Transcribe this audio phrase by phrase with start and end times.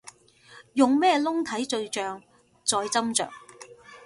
[0.73, 2.23] 用咩窿睇對象
[2.65, 3.29] 再斟酌